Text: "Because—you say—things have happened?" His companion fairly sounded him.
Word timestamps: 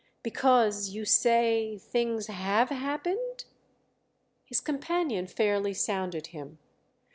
"Because—you 0.23 1.05
say—things 1.05 2.25
have 2.25 2.69
happened?" 2.69 3.45
His 4.43 4.59
companion 4.59 5.27
fairly 5.27 5.75
sounded 5.75 6.25
him. 6.33 6.57